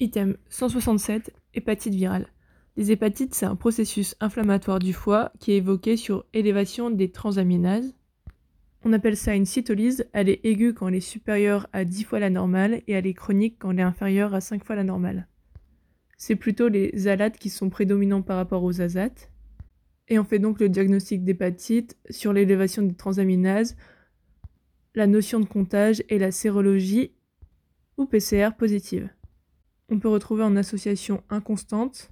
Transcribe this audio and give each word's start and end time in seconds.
Item 0.00 0.36
167 0.48 1.32
Hépatite 1.54 1.94
virale. 1.94 2.26
Les 2.76 2.90
hépatites, 2.90 3.32
c'est 3.32 3.46
un 3.46 3.54
processus 3.54 4.16
inflammatoire 4.18 4.80
du 4.80 4.92
foie 4.92 5.32
qui 5.38 5.52
est 5.52 5.58
évoqué 5.58 5.96
sur 5.96 6.24
élévation 6.32 6.90
des 6.90 7.12
transaminases. 7.12 7.94
On 8.84 8.92
appelle 8.92 9.16
ça 9.16 9.36
une 9.36 9.46
cytolyse. 9.46 10.08
Elle 10.12 10.28
est 10.28 10.40
aiguë 10.44 10.74
quand 10.74 10.88
elle 10.88 10.96
est 10.96 11.00
supérieure 11.00 11.68
à 11.72 11.84
10 11.84 12.02
fois 12.02 12.18
la 12.18 12.28
normale 12.28 12.82
et 12.88 12.92
elle 12.92 13.06
est 13.06 13.14
chronique 13.14 13.56
quand 13.60 13.70
elle 13.70 13.78
est 13.78 13.82
inférieure 13.82 14.34
à 14.34 14.40
5 14.40 14.64
fois 14.64 14.74
la 14.74 14.82
normale. 14.82 15.28
C'est 16.18 16.34
plutôt 16.34 16.68
les 16.68 17.06
alates 17.06 17.38
qui 17.38 17.48
sont 17.48 17.70
prédominants 17.70 18.22
par 18.22 18.36
rapport 18.36 18.64
aux 18.64 18.80
azates. 18.80 19.30
Et 20.08 20.18
on 20.18 20.24
fait 20.24 20.40
donc 20.40 20.58
le 20.58 20.68
diagnostic 20.68 21.22
d'hépatite 21.22 21.96
sur 22.10 22.32
l'élévation 22.32 22.82
des 22.82 22.94
transaminases, 22.94 23.76
la 24.96 25.06
notion 25.06 25.38
de 25.38 25.46
comptage 25.46 26.02
et 26.08 26.18
la 26.18 26.32
sérologie 26.32 27.12
ou 27.96 28.06
PCR 28.06 28.50
positive. 28.58 29.08
On 29.90 29.98
peut 29.98 30.08
retrouver 30.08 30.44
en 30.44 30.56
association 30.56 31.22
inconstante 31.28 32.10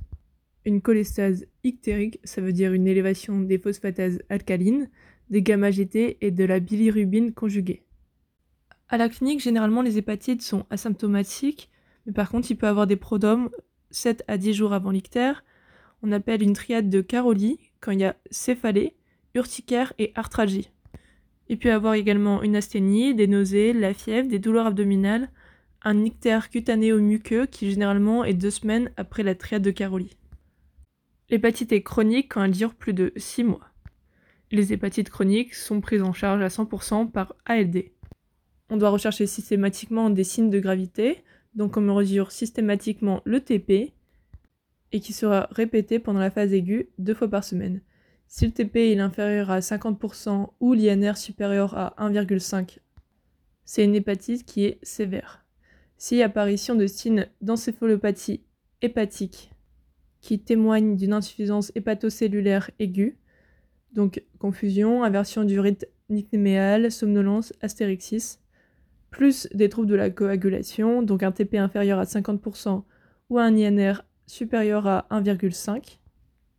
une 0.65 0.81
cholestase 0.81 1.47
ictérique, 1.65 2.21
ça 2.23 2.41
veut 2.41 2.53
dire 2.53 2.73
une 2.73 2.87
élévation 2.87 3.41
des 3.41 3.59
phosphatases 3.59 4.21
alcalines, 4.29 4.91
des 5.31 5.43
gamma-GT 5.43 6.19
et 6.21 6.31
de 6.31 6.45
la 6.45 6.61
bilirubine 6.61 7.33
conjuguée. 7.33 7.83
À 8.89 8.99
la 8.99 9.09
clinique, 9.09 9.41
généralement, 9.41 9.83
les 9.83 9.97
hépatites 9.99 10.43
sont 10.43 10.67
asymptomatiques, 10.71 11.71
mais 12.07 12.13
par 12.13 12.31
contre, 12.31 12.51
il 12.51 12.57
peut 12.57 12.67
avoir 12.67 12.87
des 12.87 12.97
prodromes 12.97 13.49
7 13.91 14.23
à 14.29 14.37
10 14.37 14.53
jours 14.53 14.73
avant 14.75 14.91
l'ictère. 14.91 15.45
On 16.03 16.13
appelle 16.13 16.43
une 16.43 16.53
triade 16.53 16.91
de 16.91 17.01
Caroli 17.01 17.59
quand 17.81 17.93
il 17.93 18.01
y 18.01 18.05
a 18.05 18.17
céphalée, 18.31 18.95
urticaire 19.35 19.95
et 19.99 20.13
arthralgie. 20.15 20.71
Il 21.49 21.59
peut 21.59 21.73
avoir 21.73 21.95
également 21.95 22.43
une 22.43 22.57
asthénie, 22.57 23.15
des 23.15 23.27
nausées, 23.27 23.73
la 23.73 23.95
fièvre, 23.95 24.29
des 24.29 24.39
douleurs 24.39 24.67
abdominales, 24.67 25.31
un 25.85 26.05
ictère 26.05 26.51
cutanéo-muqueux 26.51 27.47
qui 27.47 27.71
généralement 27.71 28.25
est 28.25 28.35
deux 28.35 28.51
semaines 28.51 28.91
après 28.97 29.23
la 29.23 29.35
triade 29.35 29.63
de 29.63 29.71
Caroli. 29.71 30.17
L'hépatite 31.29 31.73
est 31.73 31.83
chronique 31.83 32.33
quand 32.33 32.45
elle 32.45 32.53
dure 32.53 32.75
plus 32.75 32.93
de 32.93 33.13
6 33.17 33.45
mois. 33.45 33.67
Les 34.51 34.73
hépatites 34.73 35.11
chroniques 35.11 35.55
sont 35.55 35.81
prises 35.81 36.03
en 36.03 36.13
charge 36.13 36.43
à 36.43 36.49
100% 36.49 37.11
par 37.11 37.35
ALD. 37.47 37.87
On 38.71 38.77
doit 38.77 38.91
rechercher 38.91 39.27
systématiquement 39.27 40.11
des 40.11 40.25
signes 40.25 40.51
de 40.51 40.61
gravité, 40.61 41.25
donc 41.55 41.77
on 41.77 41.81
mesure 41.81 42.31
systématiquement 42.31 43.23
le 43.25 43.41
TP 43.41 43.93
et 44.93 45.01
qui 45.01 45.13
sera 45.13 45.49
répété 45.51 45.99
pendant 45.99 46.21
la 46.21 46.31
phase 46.31 46.53
aiguë 46.53 46.91
deux 46.99 47.15
fois 47.15 47.29
par 47.29 47.45
semaine. 47.45 47.81
Si 48.29 48.47
le 48.47 48.53
TP 48.53 48.77
est 48.77 48.99
inférieur 48.99 49.51
à 49.51 49.61
50% 49.61 50.51
ou 50.61 50.75
l'INR 50.75 51.17
supérieur 51.17 51.77
à 51.77 51.95
1,5, 51.99 52.79
c'est 53.65 53.85
une 53.85 53.95
hépatite 53.95 54.45
qui 54.45 54.65
est 54.65 54.79
sévère 54.83 55.42
si 56.03 56.21
apparition 56.21 56.75
de 56.75 56.89
signes 56.89 57.29
d'encéphalopathie 57.43 58.43
hépatique 58.81 59.53
qui 60.21 60.41
témoignent 60.41 60.97
d'une 60.97 61.13
insuffisance 61.13 61.71
hépatocellulaire 61.77 62.73
aiguë, 62.81 63.17
donc 63.93 64.25
confusion, 64.41 65.05
inversion 65.05 65.45
du 65.45 65.61
rythme 65.61 65.87
nicnéméal, 66.09 66.91
somnolence, 66.91 67.53
astérixis, 67.61 68.41
plus 69.11 69.47
des 69.55 69.69
troubles 69.69 69.91
de 69.91 69.95
la 69.95 70.11
coagulation, 70.11 71.03
donc 71.03 71.23
un 71.23 71.31
TP 71.31 71.55
inférieur 71.55 72.01
à 72.01 72.05
50% 72.05 72.83
ou 73.31 73.39
un 73.39 73.57
INR 73.57 74.03
supérieur 74.27 74.89
à 74.89 75.07
1,5. 75.13 75.99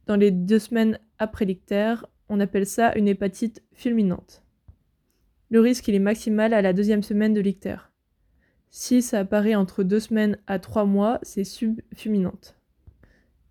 Dans 0.06 0.16
les 0.16 0.32
deux 0.32 0.60
semaines 0.60 1.00
après 1.20 1.44
l'ictère, 1.44 2.06
on 2.30 2.40
appelle 2.40 2.66
ça 2.66 2.96
une 2.96 3.10
hépatite 3.10 3.62
fulminante. 3.74 4.42
Le 5.50 5.60
risque 5.60 5.90
est 5.90 6.00
maximal 6.00 6.54
à 6.54 6.62
la 6.62 6.72
deuxième 6.72 7.04
semaine 7.04 7.34
de 7.34 7.42
l'ictère. 7.42 7.93
Si 8.76 9.04
ça 9.04 9.20
apparaît 9.20 9.54
entre 9.54 9.84
deux 9.84 10.00
semaines 10.00 10.40
à 10.48 10.58
trois 10.58 10.86
mois, 10.86 11.20
c'est 11.22 11.44
subfulminante. 11.44 12.58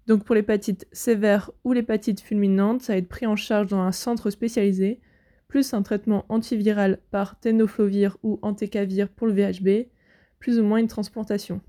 Donc 0.08 0.24
pour 0.24 0.34
l'hépatite 0.34 0.88
sévère 0.90 1.52
ou 1.62 1.72
l'hépatite 1.72 2.20
fulminante, 2.20 2.82
ça 2.82 2.94
va 2.94 2.96
être 2.96 3.08
pris 3.08 3.24
en 3.24 3.36
charge 3.36 3.68
dans 3.68 3.78
un 3.78 3.92
centre 3.92 4.30
spécialisé, 4.30 5.00
plus 5.46 5.74
un 5.74 5.82
traitement 5.82 6.26
antiviral 6.28 6.98
par 7.12 7.38
tenoflovir 7.38 8.16
ou 8.24 8.40
antécavir 8.42 9.08
pour 9.08 9.28
le 9.28 9.32
VHB, 9.32 9.86
plus 10.40 10.58
ou 10.58 10.64
moins 10.64 10.78
une 10.78 10.88
transplantation. 10.88 11.60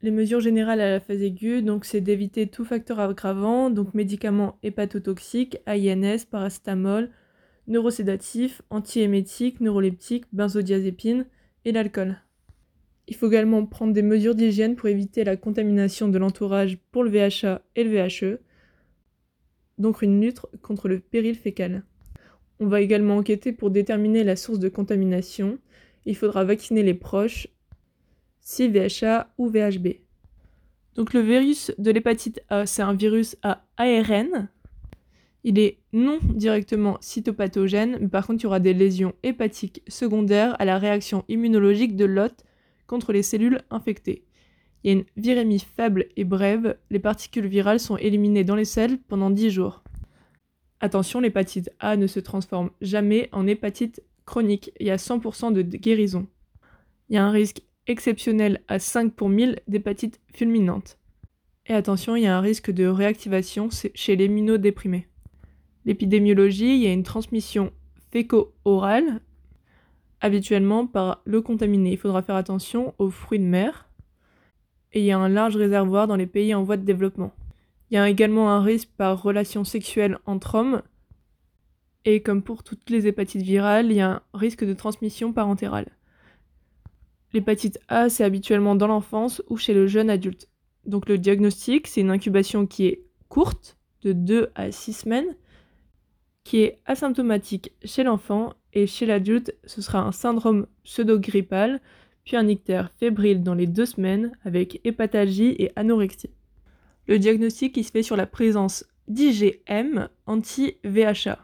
Les 0.00 0.12
mesures 0.12 0.38
générales 0.38 0.82
à 0.82 0.90
la 0.90 1.00
phase 1.00 1.20
aiguë, 1.20 1.62
donc 1.62 1.84
c'est 1.84 2.00
d'éviter 2.00 2.46
tout 2.46 2.64
facteur 2.64 3.00
aggravant, 3.00 3.70
donc 3.70 3.92
médicaments 3.92 4.56
hépatotoxiques, 4.62 5.58
AINS, 5.66 6.26
paracétamol, 6.30 7.10
neurosédatifs, 7.66 8.62
antiémétiques, 8.70 9.60
neuroleptiques, 9.60 10.26
benzodiazépines, 10.32 11.26
et 11.64 11.72
l'alcool. 11.72 12.20
Il 13.06 13.16
faut 13.16 13.28
également 13.28 13.66
prendre 13.66 13.92
des 13.92 14.02
mesures 14.02 14.34
d'hygiène 14.34 14.76
pour 14.76 14.88
éviter 14.88 15.24
la 15.24 15.36
contamination 15.36 16.08
de 16.08 16.18
l'entourage 16.18 16.78
pour 16.90 17.04
le 17.04 17.10
VHA 17.10 17.60
et 17.76 17.84
le 17.84 17.90
VHE, 17.90 18.38
donc 19.78 20.02
une 20.02 20.20
lutte 20.20 20.40
contre 20.62 20.88
le 20.88 21.00
péril 21.00 21.34
fécal. 21.34 21.84
On 22.60 22.66
va 22.66 22.80
également 22.80 23.16
enquêter 23.16 23.52
pour 23.52 23.70
déterminer 23.70 24.24
la 24.24 24.36
source 24.36 24.58
de 24.58 24.68
contamination. 24.68 25.58
Il 26.06 26.16
faudra 26.16 26.44
vacciner 26.44 26.82
les 26.82 26.94
proches, 26.94 27.48
si 28.40 28.68
VHA 28.68 29.32
ou 29.38 29.48
VHB. 29.48 29.88
Donc 30.94 31.12
le 31.12 31.20
virus 31.20 31.72
de 31.78 31.90
l'hépatite 31.90 32.40
A, 32.48 32.66
c'est 32.66 32.82
un 32.82 32.94
virus 32.94 33.36
à 33.42 33.64
ARN, 33.76 34.48
il 35.44 35.58
est 35.58 35.78
non 35.92 36.18
directement 36.22 36.96
cytopathogène, 37.00 37.98
mais 38.00 38.08
par 38.08 38.26
contre, 38.26 38.40
il 38.40 38.44
y 38.44 38.46
aura 38.46 38.60
des 38.60 38.72
lésions 38.72 39.14
hépatiques 39.22 39.82
secondaires 39.88 40.56
à 40.58 40.64
la 40.64 40.78
réaction 40.78 41.24
immunologique 41.28 41.96
de 41.96 42.06
l'hôte 42.06 42.44
contre 42.86 43.12
les 43.12 43.22
cellules 43.22 43.60
infectées. 43.70 44.24
Il 44.82 44.88
y 44.88 44.90
a 44.94 44.98
une 44.98 45.04
virémie 45.16 45.60
faible 45.60 46.06
et 46.16 46.24
brève, 46.24 46.78
les 46.90 46.98
particules 46.98 47.46
virales 47.46 47.80
sont 47.80 47.98
éliminées 47.98 48.44
dans 48.44 48.56
les 48.56 48.64
selles 48.64 48.98
pendant 49.06 49.30
10 49.30 49.50
jours. 49.50 49.82
Attention, 50.80 51.20
l'hépatite 51.20 51.70
A 51.78 51.96
ne 51.96 52.06
se 52.06 52.20
transforme 52.20 52.70
jamais 52.80 53.28
en 53.32 53.46
hépatite 53.46 54.02
chronique, 54.26 54.72
il 54.80 54.86
y 54.86 54.90
a 54.90 54.96
100% 54.96 55.52
de 55.52 55.62
guérison. 55.62 56.26
Il 57.08 57.16
y 57.16 57.18
a 57.18 57.24
un 57.24 57.30
risque 57.30 57.62
exceptionnel 57.86 58.62
à 58.68 58.78
5 58.78 59.12
pour 59.12 59.28
1000 59.28 59.60
d'hépatite 59.68 60.20
fulminante. 60.32 60.98
Et 61.66 61.74
attention, 61.74 62.16
il 62.16 62.22
y 62.22 62.26
a 62.26 62.36
un 62.36 62.40
risque 62.40 62.70
de 62.70 62.86
réactivation 62.86 63.68
chez 63.70 64.16
les 64.16 64.24
immunodéprimés. 64.24 65.06
L'épidémiologie, 65.84 66.76
il 66.76 66.82
y 66.82 66.86
a 66.86 66.92
une 66.92 67.02
transmission 67.02 67.72
féco-orale, 68.10 69.20
habituellement 70.20 70.86
par 70.86 71.20
le 71.24 71.42
contaminé. 71.42 71.92
Il 71.92 71.98
faudra 71.98 72.22
faire 72.22 72.36
attention 72.36 72.94
aux 72.98 73.10
fruits 73.10 73.38
de 73.38 73.44
mer. 73.44 73.88
Et 74.92 75.00
il 75.00 75.06
y 75.06 75.12
a 75.12 75.18
un 75.18 75.28
large 75.28 75.56
réservoir 75.56 76.06
dans 76.06 76.16
les 76.16 76.26
pays 76.26 76.54
en 76.54 76.62
voie 76.62 76.76
de 76.76 76.84
développement. 76.84 77.34
Il 77.90 77.94
y 77.94 77.98
a 77.98 78.08
également 78.08 78.50
un 78.50 78.62
risque 78.62 78.88
par 78.96 79.22
relation 79.22 79.64
sexuelle 79.64 80.18
entre 80.24 80.54
hommes. 80.54 80.82
Et 82.04 82.22
comme 82.22 82.42
pour 82.42 82.62
toutes 82.62 82.88
les 82.90 83.06
hépatites 83.06 83.42
virales, 83.42 83.90
il 83.90 83.96
y 83.96 84.00
a 84.00 84.10
un 84.10 84.22
risque 84.38 84.64
de 84.64 84.72
transmission 84.72 85.32
parentérale. 85.32 85.90
L'hépatite 87.32 87.78
A, 87.88 88.08
c'est 88.08 88.24
habituellement 88.24 88.76
dans 88.76 88.86
l'enfance 88.86 89.42
ou 89.48 89.56
chez 89.56 89.74
le 89.74 89.86
jeune 89.86 90.08
adulte. 90.08 90.48
Donc 90.86 91.08
le 91.08 91.18
diagnostic, 91.18 91.88
c'est 91.88 92.00
une 92.00 92.10
incubation 92.10 92.66
qui 92.66 92.86
est 92.86 93.04
courte, 93.28 93.76
de 94.02 94.12
2 94.12 94.50
à 94.54 94.70
6 94.70 94.92
semaines, 94.92 95.36
qui 96.44 96.60
est 96.62 96.78
asymptomatique 96.84 97.72
chez 97.84 98.04
l'enfant 98.04 98.52
et 98.74 98.86
chez 98.86 99.06
l'adulte, 99.06 99.54
ce 99.64 99.82
sera 99.82 100.00
un 100.00 100.12
syndrome 100.12 100.66
pseudo-grippal, 100.84 101.80
puis 102.24 102.36
un 102.36 102.48
ictère 102.48 102.90
fébrile 102.98 103.42
dans 103.42 103.54
les 103.54 103.66
deux 103.66 103.86
semaines 103.86 104.32
avec 104.44 104.80
hépatalgie 104.84 105.56
et 105.58 105.72
anorexie. 105.76 106.30
Le 107.06 107.18
diagnostic 107.18 107.82
se 107.82 107.90
fait 107.90 108.02
sur 108.02 108.16
la 108.16 108.26
présence 108.26 108.86
d'IgM 109.08 110.08
anti-VHA, 110.26 111.38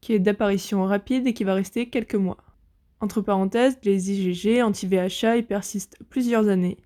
qui 0.00 0.12
est 0.12 0.20
d'apparition 0.20 0.84
rapide 0.84 1.26
et 1.26 1.32
qui 1.32 1.44
va 1.44 1.54
rester 1.54 1.88
quelques 1.88 2.14
mois. 2.14 2.38
Entre 3.00 3.20
parenthèses, 3.20 3.78
les 3.82 4.12
IgG 4.12 4.62
anti-VHA 4.62 5.42
persistent 5.42 5.98
plusieurs 6.08 6.48
années. 6.48 6.78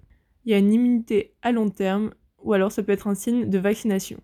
Il 0.45 0.53
y 0.53 0.55
a 0.55 0.59
une 0.59 0.73
immunité 0.73 1.35
à 1.43 1.53
long 1.53 1.69
terme, 1.69 2.13
ou 2.43 2.55
alors 2.55 2.73
ça 2.73 2.83
peut 2.83 2.93
être 2.93 3.07
un 3.07 3.15
signe 3.15 3.49
de 3.49 3.59
vaccination. 3.59 4.19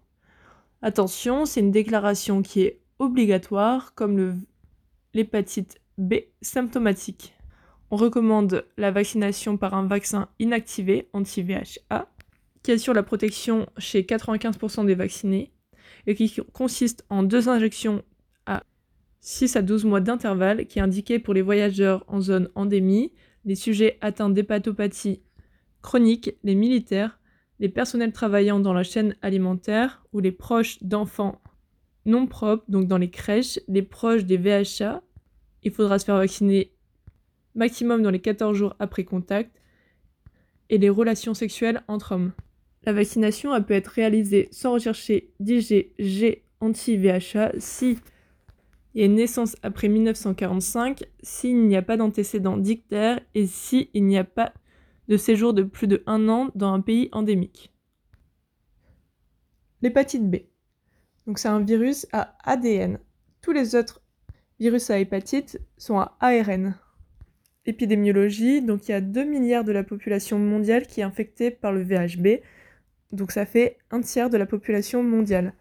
Attention, 0.83 1.45
c'est 1.45 1.61
une 1.61 1.71
déclaration 1.71 2.43
qui 2.43 2.63
est 2.63 2.81
obligatoire 2.99 3.95
comme 3.95 4.43
l'hépatite 5.15 5.81
B 5.99 6.15
symptomatique. 6.43 7.35
On 7.91 7.97
recommande 7.97 8.65
la 8.77 8.91
vaccination 8.91 9.57
par 9.57 9.75
un 9.75 9.87
vaccin 9.87 10.29
inactivé 10.39 11.09
anti-VHA 11.13 12.09
qui 12.63 12.73
assure 12.73 12.95
la 12.95 13.03
protection 13.03 13.67
chez 13.79 14.03
95% 14.03 14.87
des 14.87 14.95
vaccinés 14.95 15.53
et 16.07 16.15
qui 16.15 16.35
consiste 16.53 17.05
en 17.11 17.23
deux 17.23 17.49
injections 17.49 18.03
à 18.45 18.65
6 19.21 19.57
à 19.57 19.63
12 19.63 19.85
mois 19.85 20.01
d'intervalle 20.01 20.67
qui 20.67 20.79
est 20.79 20.83
indiqué 20.83 21.19
pour 21.19 21.33
les 21.33 21.43
voyageurs 21.43 22.05
en 22.09 22.21
zone 22.21 22.49
endémie, 22.55 23.13
les 23.45 23.55
sujets 23.55 23.99
atteints 24.01 24.31
d'hépatopathie 24.31 25.23
chronique, 25.81 26.33
les 26.43 26.57
militaires, 26.57 27.21
les 27.61 27.69
personnels 27.69 28.13
travaillant 28.13 28.59
dans 28.59 28.73
la 28.73 28.83
chaîne 28.83 29.15
alimentaire 29.23 30.05
ou 30.13 30.19
les 30.19 30.33
proches 30.33 30.83
d'enfants 30.83 31.41
non 32.07 32.27
propres, 32.27 32.65
donc 32.69 32.87
dans 32.87 32.99
les 32.99 33.11
crèches, 33.11 33.61
les 33.69 33.83
proches 33.83 34.25
des 34.25 34.37
VHA. 34.37 35.03
Il 35.63 35.73
faudra 35.73 35.99
se 35.99 36.05
faire 36.05 36.17
vacciner 36.17 36.73
maximum 37.55 38.03
dans 38.03 38.11
les 38.11 38.21
14 38.21 38.57
jours 38.57 38.77
après 38.79 39.05
contact. 39.05 39.61
et 40.69 40.79
les 40.79 40.91
relations 40.91 41.35
sexuelles 41.35 41.83
entre 41.87 42.13
hommes. 42.13 42.33
La 42.85 42.93
vaccination 42.93 43.61
peut 43.63 43.75
être 43.75 43.89
réalisée 43.89 44.49
sans 44.51 44.73
rechercher 44.73 45.31
d'IgG 45.39 46.43
anti-VHA 46.61 47.53
si 47.59 47.99
il 48.95 49.01
y 49.01 49.03
a 49.03 49.07
une 49.07 49.17
naissance 49.17 49.57
après 49.63 49.89
1945, 49.89 51.05
s'il 51.23 51.69
n'y 51.69 51.77
a 51.77 51.83
pas 51.83 51.99
d'antécédent 51.99 52.57
dictaire 52.57 53.21
et 53.35 53.47
s'il 53.47 53.89
n'y 53.95 54.17
a 54.17 54.25
pas 54.25 54.55
de 55.09 55.17
séjour 55.19 55.53
de 55.53 55.63
plus 55.63 55.87
de 55.87 56.03
un 56.07 56.29
an 56.31 56.51
dans 56.55 56.73
un 56.73 56.81
pays 56.81 57.11
endémique. 57.13 57.73
L'hépatite 59.83 60.29
B. 60.31 60.37
Donc 61.27 61.39
c'est 61.39 61.49
un 61.49 61.61
virus 61.61 62.07
à 62.13 62.37
ADN. 62.45 62.99
Tous 63.43 63.53
les 63.53 63.75
autres 63.75 64.03
virus 64.61 64.91
à 64.91 64.99
hépatite 64.99 65.61
sont 65.77 65.99
à 65.99 66.17
ARN. 66.21 66.75
Épidémiologie, 67.67 68.63
donc 68.63 68.89
il 68.89 68.93
y 68.93 68.95
a 68.95 69.01
2 69.01 69.25
milliards 69.25 69.65
de 69.65 69.73
la 69.73 69.83
population 69.83 70.39
mondiale 70.39 70.87
qui 70.87 71.01
est 71.01 71.05
infectée 71.05 71.51
par 71.51 71.73
le 71.73 71.83
VHB, 71.83 72.41
donc 73.13 73.33
ça 73.33 73.45
fait 73.45 73.79
un 73.91 74.01
tiers 74.01 74.31
de 74.31 74.37
la 74.37 74.47
population 74.47 75.03
mondiale. 75.03 75.53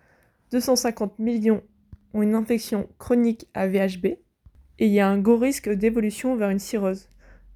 250 0.52 1.18
millions 1.18 1.64
ont 2.14 2.22
une 2.22 2.36
infection 2.36 2.88
chronique 3.00 3.48
à 3.56 3.68
VHB, 3.68 4.06
et 4.06 4.86
il 4.86 4.92
y 4.92 5.00
a 5.00 5.10
un 5.10 5.18
gros 5.18 5.38
risque 5.38 5.70
d'évolution 5.70 6.36
vers 6.36 6.52
une 6.52 6.60
cirrhose, 6.60 7.10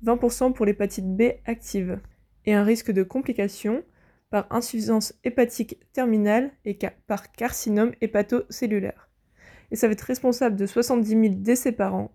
20% 0.03 0.53
pour 0.53 0.65
l'hépatite 0.65 1.15
B 1.15 1.33
active, 1.45 1.99
et 2.45 2.53
un 2.55 2.63
risque 2.63 2.91
de 2.91 3.03
complications 3.03 3.83
par 4.29 4.47
insuffisance 4.51 5.13
hépatique 5.23 5.79
terminale 5.93 6.51
et 6.65 6.77
par 7.07 7.31
carcinome 7.31 7.93
hépatocellulaire. 8.01 9.09
Et 9.71 9.75
ça 9.75 9.87
va 9.87 9.93
être 9.93 10.01
responsable 10.01 10.55
de 10.55 10.65
70 10.65 11.09
000 11.09 11.23
décès 11.37 11.71
par 11.71 11.95
an. 11.95 12.11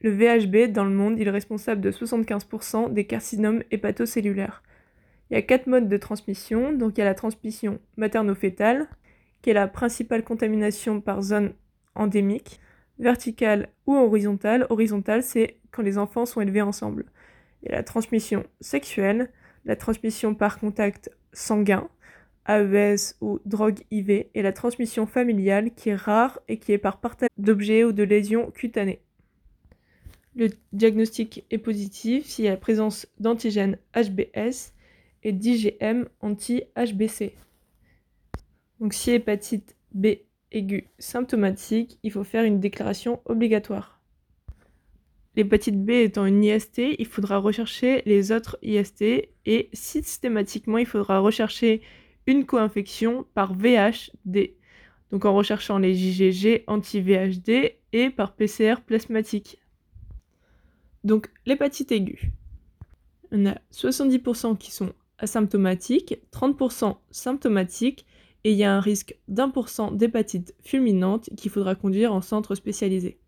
Le 0.00 0.10
VHB 0.10 0.72
dans 0.72 0.84
le 0.84 0.90
monde, 0.90 1.18
il 1.18 1.28
est 1.28 1.30
responsable 1.30 1.80
de 1.80 1.92
75% 1.92 2.92
des 2.92 3.06
carcinomes 3.06 3.62
hépatocellulaires. 3.70 4.62
Il 5.30 5.34
y 5.34 5.36
a 5.36 5.42
quatre 5.42 5.66
modes 5.66 5.88
de 5.88 5.96
transmission, 5.96 6.72
donc 6.72 6.96
il 6.96 7.00
y 7.00 7.02
a 7.02 7.06
la 7.06 7.14
transmission 7.14 7.78
materno-fétale, 7.96 8.88
qui 9.40 9.50
est 9.50 9.54
la 9.54 9.68
principale 9.68 10.24
contamination 10.24 11.00
par 11.00 11.22
zone 11.22 11.54
endémique, 11.94 12.60
verticale 12.98 13.68
ou 13.86 13.94
horizontale. 13.94 14.66
Horizontale, 14.70 15.22
c'est 15.22 15.58
quand 15.70 15.82
les 15.82 15.98
enfants 15.98 16.26
sont 16.26 16.40
élevés 16.40 16.62
ensemble. 16.62 17.06
Il 17.62 17.70
y 17.70 17.72
a 17.72 17.76
la 17.76 17.82
transmission 17.82 18.44
sexuelle, 18.60 19.30
la 19.64 19.76
transmission 19.76 20.34
par 20.34 20.58
contact 20.58 21.10
sanguin, 21.32 21.88
AES 22.48 23.14
ou 23.20 23.38
drogue 23.44 23.80
IV, 23.90 24.26
et 24.34 24.42
la 24.42 24.52
transmission 24.52 25.06
familiale 25.06 25.72
qui 25.74 25.90
est 25.90 25.96
rare 25.96 26.40
et 26.48 26.58
qui 26.58 26.72
est 26.72 26.78
par 26.78 27.00
partage 27.00 27.28
d'objets 27.38 27.84
ou 27.84 27.92
de 27.92 28.02
lésions 28.02 28.50
cutanées. 28.50 29.00
Le 30.34 30.48
diagnostic 30.72 31.44
est 31.50 31.58
positif 31.58 32.26
s'il 32.26 32.46
y 32.46 32.48
a 32.48 32.52
la 32.52 32.56
présence 32.56 33.06
d'antigènes 33.20 33.78
HBS 33.94 34.72
et 35.22 35.32
d'IgM 35.32 36.06
anti-HBC. 36.20 37.34
Donc 38.80 38.94
si 38.94 39.10
hépatite 39.12 39.76
B 39.92 40.06
aiguë 40.50 40.88
symptomatique, 40.98 41.98
il 42.02 42.10
faut 42.10 42.24
faire 42.24 42.44
une 42.44 42.60
déclaration 42.60 43.20
obligatoire. 43.26 44.01
L'hépatite 45.34 45.82
B 45.82 45.90
étant 45.90 46.26
une 46.26 46.44
IST, 46.44 46.82
il 46.98 47.06
faudra 47.06 47.38
rechercher 47.38 48.02
les 48.04 48.32
autres 48.32 48.58
IST 48.62 49.02
et 49.46 49.70
systématiquement, 49.72 50.78
il 50.78 50.86
faudra 50.86 51.20
rechercher 51.20 51.80
une 52.26 52.44
co-infection 52.44 53.26
par 53.34 53.54
VHD. 53.54 54.54
Donc 55.10 55.24
en 55.24 55.34
recherchant 55.34 55.78
les 55.78 55.98
IgG 55.98 56.64
anti-VHD 56.66 57.74
et 57.92 58.10
par 58.10 58.34
PCR 58.34 58.76
plasmatique. 58.86 59.58
Donc 61.04 61.30
l'hépatite 61.46 61.92
aiguë. 61.92 62.32
On 63.30 63.46
a 63.46 63.56
70% 63.72 64.58
qui 64.58 64.70
sont 64.70 64.92
asymptomatiques, 65.18 66.18
30% 66.32 66.96
symptomatiques 67.10 68.06
et 68.44 68.52
il 68.52 68.58
y 68.58 68.64
a 68.64 68.74
un 68.74 68.80
risque 68.80 69.16
d'un 69.28 69.48
pour 69.48 69.68
cent 69.68 69.92
d'hépatite 69.92 70.54
fulminante 70.60 71.30
qu'il 71.36 71.50
faudra 71.50 71.74
conduire 71.74 72.12
en 72.12 72.20
centre 72.20 72.54
spécialisé. 72.54 73.18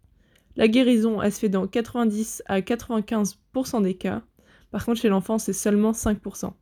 La 0.56 0.69
guérison, 0.69 1.21
elle 1.21 1.33
se 1.33 1.41
fait 1.41 1.49
dans 1.49 1.67
90 1.67 2.43
à 2.47 2.61
95% 2.61 3.83
des 3.83 3.95
cas. 3.95 4.23
Par 4.71 4.85
contre, 4.85 5.01
chez 5.01 5.09
l'enfant, 5.09 5.39
c'est 5.39 5.53
seulement 5.53 5.93
5%. 5.93 6.53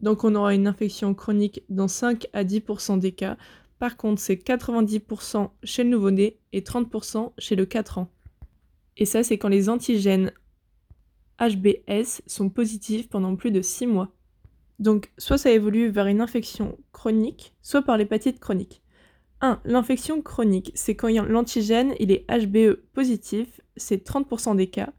Donc 0.00 0.24
on 0.24 0.34
aura 0.34 0.54
une 0.54 0.66
infection 0.66 1.14
chronique 1.14 1.62
dans 1.68 1.88
5 1.88 2.26
à 2.32 2.44
10% 2.44 2.98
des 2.98 3.12
cas. 3.12 3.36
Par 3.78 3.96
contre, 3.96 4.20
c'est 4.20 4.34
90% 4.34 5.50
chez 5.62 5.84
le 5.84 5.90
nouveau-né 5.90 6.38
et 6.52 6.60
30% 6.60 7.32
chez 7.38 7.56
le 7.56 7.66
4 7.66 7.98
ans. 7.98 8.10
Et 8.96 9.06
ça, 9.06 9.22
c'est 9.22 9.38
quand 9.38 9.48
les 9.48 9.68
antigènes 9.68 10.32
HBS 11.40 12.22
sont 12.26 12.50
positifs 12.50 13.08
pendant 13.08 13.36
plus 13.36 13.50
de 13.50 13.62
6 13.62 13.86
mois. 13.86 14.12
Donc, 14.78 15.12
soit 15.18 15.38
ça 15.38 15.50
évolue 15.50 15.88
vers 15.88 16.06
une 16.06 16.20
infection 16.20 16.76
chronique, 16.92 17.54
soit 17.62 17.82
par 17.82 17.96
l'hépatite 17.96 18.40
chronique. 18.40 18.81
1. 19.42 19.60
L'infection 19.64 20.22
chronique, 20.22 20.72
c'est 20.74 20.94
quand 20.94 21.08
l'antigène 21.08 21.94
il 21.98 22.10
est 22.10 22.24
HBE 22.30 22.76
positif, 22.94 23.60
c'est 23.76 24.06
30% 24.08 24.56
des 24.56 24.68
cas. 24.68 24.92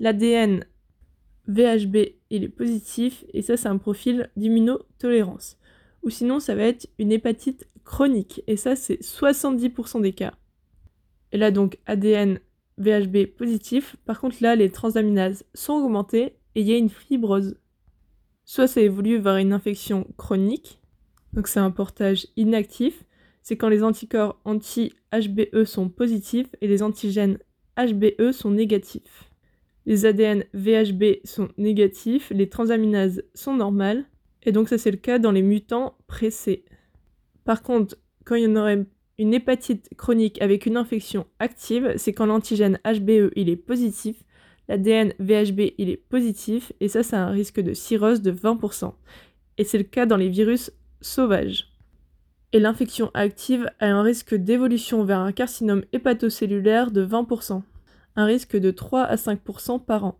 L'ADN 0.00 0.64
VHB 1.46 1.96
il 2.30 2.44
est 2.44 2.48
positif, 2.48 3.24
et 3.32 3.42
ça 3.42 3.56
c'est 3.56 3.68
un 3.68 3.78
profil 3.78 4.30
d'immunotolérance. 4.36 5.58
Ou 6.02 6.10
sinon 6.10 6.40
ça 6.40 6.54
va 6.54 6.64
être 6.64 6.88
une 6.98 7.12
hépatite 7.12 7.68
chronique, 7.84 8.42
et 8.46 8.56
ça 8.56 8.74
c'est 8.74 9.00
70% 9.00 10.00
des 10.00 10.12
cas. 10.12 10.34
Et 11.30 11.38
là 11.38 11.50
donc 11.50 11.78
ADN 11.86 12.40
VHB 12.78 13.26
positif, 13.36 13.96
par 14.06 14.20
contre 14.20 14.36
là 14.40 14.56
les 14.56 14.70
transaminases 14.70 15.44
sont 15.54 15.74
augmentées 15.74 16.36
et 16.54 16.62
il 16.62 16.68
y 16.68 16.72
a 16.72 16.78
une 16.78 16.90
fibrose. 16.90 17.58
Soit 18.44 18.66
ça 18.66 18.80
évolue 18.80 19.18
vers 19.18 19.36
une 19.36 19.52
infection 19.52 20.06
chronique, 20.16 20.80
donc 21.32 21.48
c'est 21.48 21.60
un 21.60 21.70
portage 21.70 22.26
inactif, 22.36 23.04
c'est 23.42 23.56
quand 23.56 23.68
les 23.68 23.82
anticorps 23.82 24.40
anti-HBE 24.44 25.64
sont 25.64 25.88
positifs 25.88 26.48
et 26.60 26.68
les 26.68 26.82
antigènes 26.82 27.38
HBE 27.76 28.32
sont 28.32 28.50
négatifs. 28.50 29.30
Les 29.84 30.06
ADN 30.06 30.44
VHB 30.54 31.24
sont 31.24 31.48
négatifs, 31.58 32.30
les 32.30 32.48
transaminases 32.48 33.24
sont 33.34 33.56
normales, 33.56 34.04
et 34.44 34.52
donc 34.52 34.68
ça 34.68 34.78
c'est 34.78 34.90
le 34.90 34.96
cas 34.96 35.18
dans 35.18 35.32
les 35.32 35.42
mutants 35.42 35.96
pressés. 36.06 36.64
Par 37.44 37.62
contre, 37.62 37.96
quand 38.24 38.36
il 38.36 38.44
y 38.44 38.46
en 38.46 38.56
aurait 38.56 38.86
une 39.18 39.34
hépatite 39.34 39.90
chronique 39.96 40.40
avec 40.40 40.66
une 40.66 40.76
infection 40.76 41.26
active, 41.40 41.94
c'est 41.96 42.12
quand 42.12 42.26
l'antigène 42.26 42.78
HBE 42.84 43.32
il 43.34 43.48
est 43.48 43.56
positif, 43.56 44.22
l'ADN 44.68 45.14
VHB 45.18 45.72
il 45.78 45.90
est 45.90 45.96
positif, 45.96 46.72
et 46.80 46.88
ça 46.88 47.02
c'est 47.02 47.16
un 47.16 47.30
risque 47.30 47.60
de 47.60 47.74
cirrhose 47.74 48.22
de 48.22 48.30
20%. 48.32 48.94
Et 49.58 49.64
c'est 49.64 49.78
le 49.78 49.84
cas 49.84 50.06
dans 50.06 50.16
les 50.16 50.28
virus 50.28 50.70
sauvages. 51.00 51.71
Et 52.52 52.60
l'infection 52.60 53.10
active 53.14 53.70
a 53.80 53.86
un 53.86 54.02
risque 54.02 54.34
d'évolution 54.34 55.04
vers 55.04 55.20
un 55.20 55.32
carcinome 55.32 55.84
hépatocellulaire 55.92 56.90
de 56.90 57.04
20%, 57.04 57.62
un 58.16 58.24
risque 58.26 58.58
de 58.58 58.70
3 58.70 59.04
à 59.04 59.16
5% 59.16 59.82
par 59.82 60.04
an. 60.04 60.18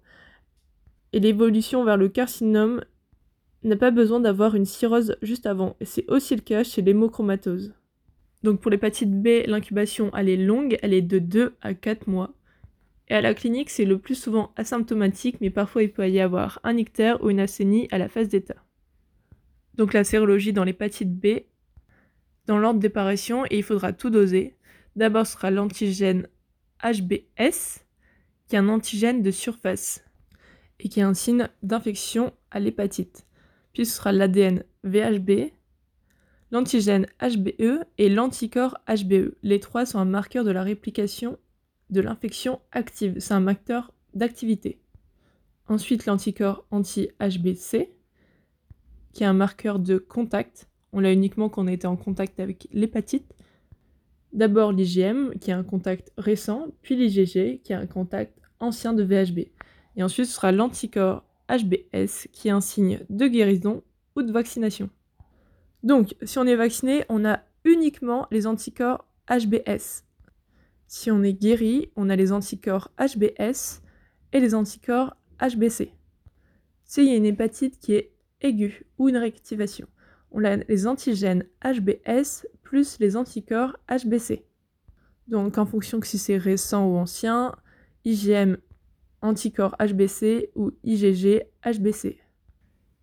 Et 1.12 1.20
l'évolution 1.20 1.84
vers 1.84 1.98
le 1.98 2.08
carcinome 2.08 2.82
n'a 3.64 3.76
pas 3.76 3.90
besoin 3.90 4.18
d'avoir 4.18 4.54
une 4.54 4.64
cirrhose 4.64 5.16
juste 5.20 5.44
avant, 5.44 5.76
et 5.80 5.84
c'est 5.84 6.08
aussi 6.08 6.34
le 6.34 6.40
cas 6.40 6.64
chez 6.64 6.80
l'hémochromatose. 6.80 7.74
Donc 8.42 8.60
pour 8.60 8.70
l'hépatite 8.70 9.20
B, 9.20 9.46
l'incubation 9.46 10.10
elle 10.16 10.30
est 10.30 10.38
longue, 10.38 10.78
elle 10.82 10.94
est 10.94 11.02
de 11.02 11.18
2 11.18 11.54
à 11.60 11.74
4 11.74 12.08
mois. 12.08 12.32
Et 13.08 13.14
à 13.14 13.20
la 13.20 13.34
clinique, 13.34 13.68
c'est 13.68 13.84
le 13.84 13.98
plus 13.98 14.14
souvent 14.14 14.52
asymptomatique, 14.56 15.36
mais 15.42 15.50
parfois 15.50 15.82
il 15.82 15.92
peut 15.92 16.08
y 16.08 16.18
avoir 16.18 16.60
un 16.64 16.78
ictère 16.78 17.22
ou 17.22 17.28
une 17.28 17.40
acénie 17.40 17.88
à 17.90 17.98
la 17.98 18.08
phase 18.08 18.28
d'état. 18.28 18.64
Donc 19.74 19.92
la 19.92 20.02
sérologie 20.02 20.54
dans 20.54 20.64
l'hépatite 20.64 21.14
B, 21.14 21.42
dans 22.52 22.58
l'ordre 22.58 22.80
d'apparition, 22.80 23.46
et 23.46 23.56
il 23.56 23.62
faudra 23.62 23.94
tout 23.94 24.10
doser. 24.10 24.54
D'abord 24.94 25.26
sera 25.26 25.50
l'antigène 25.50 26.28
HBS, 26.84 27.80
qui 28.46 28.56
est 28.56 28.58
un 28.58 28.68
antigène 28.68 29.22
de 29.22 29.30
surface, 29.30 30.04
et 30.78 30.90
qui 30.90 31.00
est 31.00 31.02
un 31.02 31.14
signe 31.14 31.48
d'infection 31.62 32.34
à 32.50 32.60
l'hépatite. 32.60 33.24
Puis 33.72 33.86
ce 33.86 33.96
sera 33.96 34.12
l'ADN 34.12 34.64
VHB, 34.84 35.50
l'antigène 36.50 37.06
HBE 37.22 37.86
et 37.96 38.10
l'anticorps 38.10 38.76
HBE. 38.86 39.34
Les 39.42 39.58
trois 39.58 39.86
sont 39.86 39.98
un 39.98 40.04
marqueur 40.04 40.44
de 40.44 40.50
la 40.50 40.62
réplication 40.62 41.38
de 41.88 42.02
l'infection 42.02 42.60
active. 42.70 43.16
C'est 43.18 43.32
un 43.32 43.40
marqueur 43.40 43.94
d'activité. 44.12 44.78
Ensuite, 45.68 46.04
l'anticorps 46.04 46.66
anti-HBC, 46.70 47.94
qui 49.14 49.22
est 49.22 49.26
un 49.26 49.32
marqueur 49.32 49.78
de 49.78 49.96
contact. 49.96 50.68
On 50.92 51.00
l'a 51.00 51.12
uniquement 51.12 51.48
quand 51.48 51.62
on 51.62 51.66
a 51.66 51.72
été 51.72 51.86
en 51.86 51.96
contact 51.96 52.38
avec 52.40 52.68
l'hépatite. 52.72 53.34
D'abord 54.32 54.72
l'IgM, 54.72 55.30
qui 55.40 55.50
est 55.50 55.54
un 55.54 55.62
contact 55.62 56.12
récent, 56.16 56.68
puis 56.82 56.96
l'IgG, 56.96 57.60
qui 57.62 57.72
est 57.72 57.76
un 57.76 57.86
contact 57.86 58.38
ancien 58.60 58.92
de 58.92 59.02
VHB. 59.02 59.40
Et 59.96 60.02
ensuite, 60.02 60.26
ce 60.26 60.34
sera 60.34 60.52
l'anticorps 60.52 61.24
HBS, 61.48 62.28
qui 62.32 62.48
est 62.48 62.52
un 62.52 62.60
signe 62.60 63.00
de 63.10 63.26
guérison 63.26 63.82
ou 64.16 64.22
de 64.22 64.32
vaccination. 64.32 64.88
Donc, 65.82 66.14
si 66.22 66.38
on 66.38 66.46
est 66.46 66.56
vacciné, 66.56 67.04
on 67.08 67.24
a 67.24 67.40
uniquement 67.64 68.26
les 68.30 68.46
anticorps 68.46 69.04
HBS. 69.28 70.04
Si 70.86 71.10
on 71.10 71.22
est 71.22 71.32
guéri, 71.32 71.90
on 71.96 72.10
a 72.10 72.16
les 72.16 72.32
anticorps 72.32 72.90
HBS 72.98 73.82
et 74.32 74.40
les 74.40 74.54
anticorps 74.54 75.16
HBC. 75.40 75.92
C'est 76.84 77.16
une 77.16 77.24
hépatite 77.24 77.78
qui 77.78 77.94
est 77.94 78.12
aiguë 78.40 78.86
ou 78.98 79.08
une 79.08 79.16
réactivation. 79.16 79.88
On 80.32 80.44
a 80.44 80.56
les 80.56 80.86
antigènes 80.86 81.44
HBS 81.62 82.46
plus 82.62 82.98
les 82.98 83.16
anticorps 83.16 83.76
HBC. 83.88 84.44
Donc 85.28 85.58
en 85.58 85.66
fonction 85.66 86.00
que 86.00 86.06
si 86.06 86.18
c'est 86.18 86.38
récent 86.38 86.86
ou 86.86 86.96
ancien, 86.96 87.54
IgM 88.04 88.56
anticorps 89.20 89.76
HBC 89.78 90.50
ou 90.56 90.72
IgG 90.82 91.42
HBC. 91.64 92.18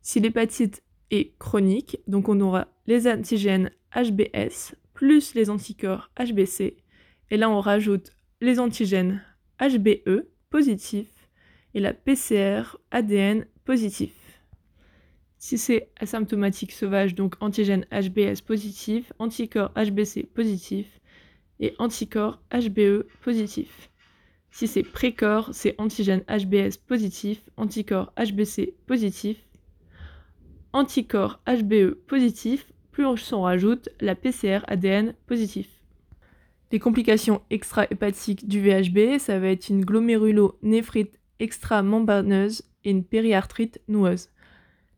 Si 0.01 0.19
l'hépatite 0.19 0.83
est 1.11 1.37
chronique, 1.37 1.99
donc 2.07 2.29
on 2.29 2.39
aura 2.41 2.67
les 2.87 3.07
antigènes 3.07 3.71
HBS 3.95 4.75
plus 4.93 5.33
les 5.33 5.49
anticorps 5.49 6.11
HBC, 6.19 6.77
et 7.29 7.37
là 7.37 7.49
on 7.49 7.61
rajoute 7.61 8.11
les 8.41 8.59
antigènes 8.59 9.21
HBE 9.61 10.27
positifs 10.49 11.29
et 11.73 11.79
la 11.79 11.93
PCR 11.93 12.77
ADN 12.91 13.45
positif. 13.65 14.18
Si 15.41 15.57
c'est 15.57 15.89
asymptomatique 15.95 16.73
sauvage, 16.73 17.15
donc 17.15 17.35
antigène 17.39 17.85
HBS 17.91 18.41
positif, 18.45 19.13
anticorps 19.19 19.71
HBC 19.73 20.23
positif 20.23 20.99
et 21.61 21.73
anticorps 21.79 22.41
HBE 22.51 23.07
positif. 23.21 23.89
Si 24.51 24.67
c'est 24.67 24.83
précorps, 24.83 25.49
c'est 25.53 25.75
antigène 25.79 26.25
HBS 26.27 26.77
positif, 26.85 27.41
anticorps 27.55 28.11
HBC 28.17 28.75
positif, 28.85 29.37
anticorps 30.73 31.39
HBE 31.47 31.93
positif, 32.05 32.67
plus 32.91 33.05
on 33.05 33.41
rajoute 33.41 33.87
la 34.01 34.15
PCR 34.15 34.59
ADN 34.67 35.15
positif. 35.25 35.69
Les 36.73 36.79
complications 36.79 37.41
extra-hépatiques 37.49 38.45
du 38.45 38.59
VHB, 38.59 39.19
ça 39.19 39.39
va 39.39 39.47
être 39.47 39.69
une 39.69 39.85
glomérulonéphrite 39.85 41.17
extra-membraneuse 41.39 42.63
et 42.83 42.91
une 42.91 43.05
périarthrite 43.05 43.79
noueuse. 43.87 44.27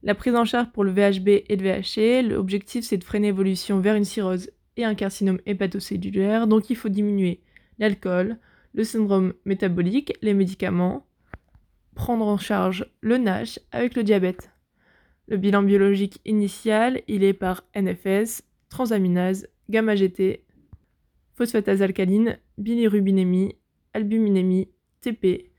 La 0.03 0.15
prise 0.15 0.35
en 0.35 0.45
charge 0.45 0.71
pour 0.71 0.83
le 0.83 0.91
VHB 0.91 1.27
et 1.47 1.55
le 1.55 1.63
VHC, 1.63 2.27
l'objectif 2.27 2.83
c'est 2.83 2.97
de 2.97 3.03
freiner 3.03 3.27
l'évolution 3.27 3.79
vers 3.79 3.95
une 3.95 4.05
cirrhose 4.05 4.49
et 4.75 4.83
un 4.83 4.95
carcinome 4.95 5.39
hépatocellulaire, 5.45 6.47
donc 6.47 6.69
il 6.71 6.75
faut 6.75 6.89
diminuer 6.89 7.41
l'alcool, 7.77 8.37
le 8.73 8.83
syndrome 8.83 9.33
métabolique, 9.45 10.13
les 10.21 10.33
médicaments, 10.33 11.05
prendre 11.93 12.25
en 12.25 12.37
charge 12.37 12.85
le 13.01 13.17
NASH 13.17 13.59
avec 13.71 13.95
le 13.95 14.03
diabète. 14.03 14.51
Le 15.27 15.37
bilan 15.37 15.61
biologique 15.61 16.19
initial, 16.25 17.01
il 17.07 17.23
est 17.23 17.33
par 17.33 17.63
NFS, 17.75 18.41
transaminase, 18.69 19.47
gamma-GT, 19.69 20.43
phosphatase 21.35 21.81
alcaline, 21.81 22.39
bilirubinémie, 22.57 23.55
albuminémie, 23.93 24.69
TP. 25.01 25.51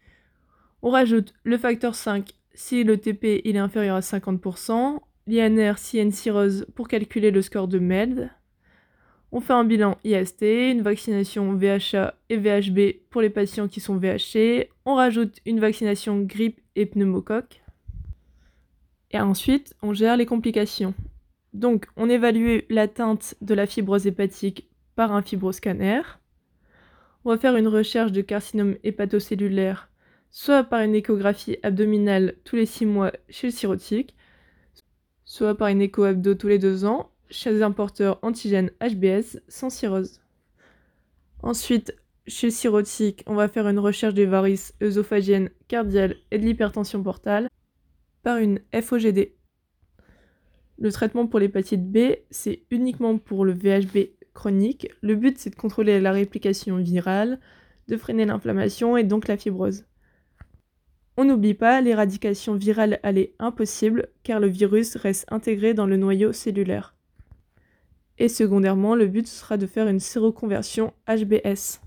On 0.82 0.90
rajoute 0.90 1.32
le 1.44 1.58
facteur 1.58 1.94
5 1.94 2.32
si 2.54 2.84
le 2.84 2.98
TP 2.98 3.42
est 3.44 3.56
inférieur 3.56 3.96
à 3.96 4.00
50%, 4.00 5.00
l'INR 5.26 5.76
une 5.94 6.10
cirrhose 6.10 6.66
pour 6.74 6.88
calculer 6.88 7.30
le 7.30 7.42
score 7.42 7.68
de 7.68 7.78
MELD. 7.78 8.30
On 9.34 9.40
fait 9.40 9.54
un 9.54 9.64
bilan 9.64 9.96
IST, 10.04 10.42
une 10.42 10.82
vaccination 10.82 11.54
VHA 11.54 12.14
et 12.28 12.36
VHB 12.36 13.08
pour 13.08 13.22
les 13.22 13.30
patients 13.30 13.68
qui 13.68 13.80
sont 13.80 13.96
VHC. 13.96 14.68
On 14.84 14.94
rajoute 14.94 15.38
une 15.46 15.58
vaccination 15.58 16.20
grippe 16.20 16.60
et 16.76 16.84
pneumocoque. 16.84 17.62
Et 19.10 19.18
ensuite, 19.18 19.74
on 19.82 19.94
gère 19.94 20.18
les 20.18 20.26
complications. 20.26 20.94
Donc, 21.54 21.86
on 21.96 22.10
évalue 22.10 22.60
l'atteinte 22.68 23.34
de 23.40 23.54
la 23.54 23.66
fibrose 23.66 24.06
hépatique 24.06 24.68
par 24.96 25.12
un 25.12 25.22
fibroscanner. 25.22 26.02
On 27.24 27.30
va 27.30 27.38
faire 27.38 27.56
une 27.56 27.68
recherche 27.68 28.12
de 28.12 28.20
carcinome 28.20 28.76
hépatocellulaire, 28.84 29.88
soit 30.32 30.64
par 30.64 30.80
une 30.80 30.94
échographie 30.94 31.58
abdominale 31.62 32.36
tous 32.44 32.56
les 32.56 32.66
6 32.66 32.86
mois 32.86 33.12
chez 33.28 33.48
le 33.48 33.52
cirrhotique, 33.52 34.16
soit 35.24 35.56
par 35.56 35.68
une 35.68 35.82
écho 35.82 36.02
abdo 36.02 36.34
tous 36.34 36.48
les 36.48 36.58
2 36.58 36.84
ans 36.86 37.10
chez 37.30 37.62
un 37.62 37.70
porteur 37.70 38.18
antigène 38.22 38.70
HBS 38.80 39.38
sans 39.48 39.70
cirrhose. 39.70 40.20
Ensuite, 41.42 41.94
chez 42.26 42.48
le 42.48 42.52
cirrhotique, 42.52 43.22
on 43.26 43.34
va 43.34 43.48
faire 43.48 43.68
une 43.68 43.78
recherche 43.78 44.14
des 44.14 44.26
varices 44.26 44.74
œsophagiennes, 44.82 45.50
cardiales 45.68 46.16
et 46.30 46.38
de 46.38 46.44
l'hypertension 46.44 47.02
portale 47.02 47.48
par 48.22 48.38
une 48.38 48.60
FOGD. 48.72 49.32
Le 50.78 50.92
traitement 50.92 51.26
pour 51.26 51.40
l'hépatite 51.40 51.90
B, 51.90 52.16
c'est 52.30 52.62
uniquement 52.70 53.18
pour 53.18 53.44
le 53.44 53.52
VHB 53.52 54.10
chronique. 54.34 54.88
Le 55.02 55.14
but, 55.14 55.38
c'est 55.38 55.50
de 55.50 55.56
contrôler 55.56 56.00
la 56.00 56.12
réplication 56.12 56.76
virale, 56.76 57.38
de 57.88 57.96
freiner 57.96 58.24
l'inflammation 58.24 58.96
et 58.96 59.04
donc 59.04 59.28
la 59.28 59.36
fibrose. 59.36 59.84
On 61.16 61.24
n'oublie 61.26 61.54
pas, 61.54 61.80
l'éradication 61.80 62.54
virale, 62.54 62.98
est 63.02 63.34
impossible 63.38 64.08
car 64.22 64.40
le 64.40 64.46
virus 64.48 64.96
reste 64.96 65.26
intégré 65.30 65.74
dans 65.74 65.86
le 65.86 65.98
noyau 65.98 66.32
cellulaire. 66.32 66.94
Et 68.18 68.28
secondairement, 68.28 68.94
le 68.94 69.06
but 69.06 69.26
sera 69.26 69.56
de 69.58 69.66
faire 69.66 69.88
une 69.88 70.00
séroconversion 70.00 70.94
HBS. 71.06 71.80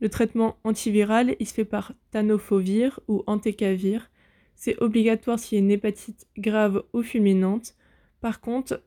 Le 0.00 0.08
traitement 0.08 0.58
antiviral, 0.62 1.34
il 1.40 1.48
se 1.48 1.54
fait 1.54 1.64
par 1.64 1.92
tanofovir 2.12 3.00
ou 3.08 3.24
entecavir. 3.26 4.10
C'est 4.54 4.80
obligatoire 4.80 5.40
s'il 5.40 5.58
y 5.58 5.60
a 5.60 5.64
une 5.64 5.70
hépatite 5.72 6.28
grave 6.36 6.84
ou 6.92 7.02
fulminante. 7.02 7.74
Par 8.20 8.40
contre, 8.40 8.82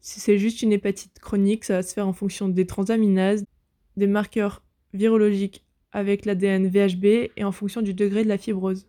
si 0.00 0.20
c'est 0.20 0.38
juste 0.38 0.60
une 0.60 0.72
hépatite 0.72 1.18
chronique, 1.18 1.64
ça 1.64 1.74
va 1.74 1.82
se 1.82 1.94
faire 1.94 2.08
en 2.08 2.12
fonction 2.12 2.48
des 2.48 2.66
transaminases, 2.66 3.44
des 3.96 4.06
marqueurs 4.06 4.62
virologiques 4.92 5.64
avec 5.92 6.24
l'ADN 6.24 6.68
VHB 6.68 7.04
et 7.36 7.44
en 7.44 7.52
fonction 7.52 7.82
du 7.82 7.94
degré 7.94 8.24
de 8.24 8.28
la 8.28 8.38
fibrose. 8.38 8.86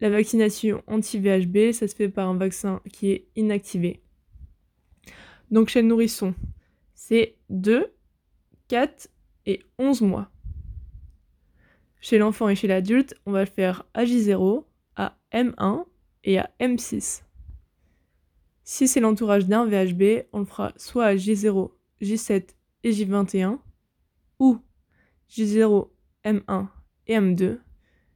La 0.00 0.10
vaccination 0.10 0.82
anti-VHB, 0.86 1.72
ça 1.72 1.88
se 1.88 1.94
fait 1.94 2.08
par 2.08 2.28
un 2.28 2.36
vaccin 2.36 2.80
qui 2.92 3.10
est 3.10 3.28
inactivé. 3.36 4.02
Donc 5.50 5.68
chez 5.68 5.82
le 5.82 5.88
nourrisson, 5.88 6.34
c'est 6.94 7.36
2, 7.50 7.92
4 8.68 9.08
et 9.46 9.62
11 9.78 10.02
mois. 10.02 10.30
Chez 12.00 12.18
l'enfant 12.18 12.48
et 12.48 12.54
chez 12.54 12.66
l'adulte, 12.66 13.14
on 13.24 13.32
va 13.32 13.40
le 13.40 13.50
faire 13.50 13.84
à 13.94 14.04
J0, 14.04 14.64
à 14.96 15.16
M1 15.32 15.86
et 16.24 16.38
à 16.38 16.50
M6. 16.60 17.22
Si 18.64 18.88
c'est 18.88 19.00
l'entourage 19.00 19.46
d'un 19.46 19.66
VHB, 19.66 20.26
on 20.32 20.40
le 20.40 20.44
fera 20.44 20.72
soit 20.76 21.04
à 21.06 21.14
J0, 21.14 21.70
J7 22.02 22.48
et 22.82 22.90
J21, 22.90 23.58
ou 24.38 24.58
J0, 25.30 25.88
M1 26.24 26.68
et 27.06 27.14
M2, 27.14 27.58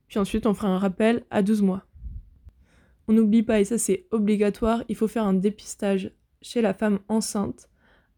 puis 0.08 0.18
ensuite 0.18 0.46
on 0.46 0.54
fera 0.54 0.68
un 0.68 0.78
rappel 0.78 1.24
à 1.30 1.42
12 1.42 1.62
mois. 1.62 1.84
On 3.06 3.12
n'oublie 3.12 3.42
pas, 3.42 3.60
et 3.60 3.64
ça 3.64 3.78
c'est 3.78 4.06
obligatoire, 4.10 4.82
il 4.88 4.96
faut 4.96 5.08
faire 5.08 5.24
un 5.24 5.34
dépistage 5.34 6.12
chez 6.42 6.60
la 6.60 6.74
femme 6.74 7.00
enceinte 7.08 7.68